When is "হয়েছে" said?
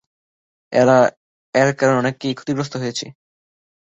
2.77-3.05